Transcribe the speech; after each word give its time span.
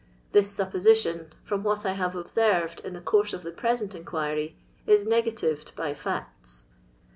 This 0.31 0.49
supposition, 0.49 1.31
from 1.43 1.61
what 1.63 1.85
I 1.85 1.91
have 1.91 2.15
observed 2.15 2.79
in 2.79 2.93
the 2.93 3.01
course 3.01 3.33
of 3.33 3.43
the 3.43 3.51
present 3.51 3.93
inquiry, 3.93 4.55
is 4.87 5.05
negatived 5.05 5.75
by 5.75 5.91
Cscts. 5.93 6.63